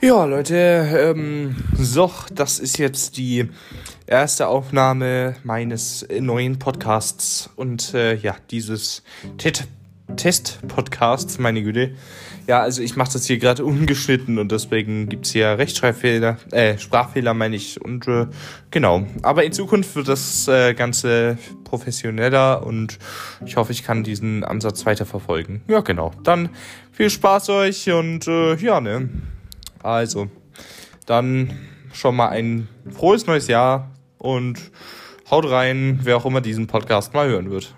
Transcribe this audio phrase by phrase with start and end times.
[0.00, 3.48] Ja, Leute, ähm, so, das ist jetzt die
[4.06, 9.02] erste Aufnahme meines neuen Podcasts und äh, ja, dieses
[10.16, 11.96] Test-Podcasts, meine Güte.
[12.46, 17.34] Ja, also ich mache das hier gerade ungeschnitten und deswegen gibt's hier Rechtschreibfehler, äh, Sprachfehler
[17.34, 18.28] meine ich und äh,
[18.70, 19.04] genau.
[19.22, 23.00] Aber in Zukunft wird das äh, Ganze professioneller und
[23.44, 25.62] ich hoffe, ich kann diesen Ansatz weiter verfolgen.
[25.66, 26.12] Ja, genau.
[26.22, 26.50] Dann
[26.92, 29.08] viel Spaß euch und äh, ja, ne.
[29.82, 30.28] Also,
[31.06, 31.58] dann
[31.92, 34.58] schon mal ein frohes neues Jahr und
[35.30, 37.74] haut rein, wer auch immer diesen Podcast mal hören wird.